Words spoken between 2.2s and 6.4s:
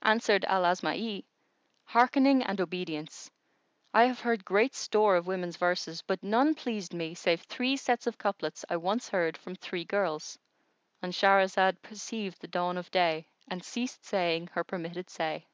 and obedience! I have heard great store of women's verses; but